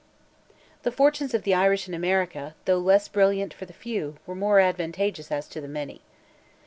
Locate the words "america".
1.93-2.55